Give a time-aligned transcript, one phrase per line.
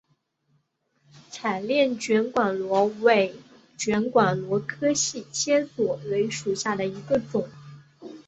[1.29, 3.35] 彩炼卷管螺为
[3.77, 7.47] 卷管螺科细切嘴螺属下的一个种。